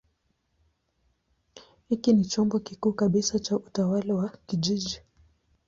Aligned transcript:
Hiki 1.89 2.13
ni 2.13 2.25
chombo 2.25 2.59
kikuu 2.59 2.93
kabisa 2.93 3.39
cha 3.39 3.55
utawala 3.55 4.13
wa 4.15 4.37
kijiji. 4.45 5.01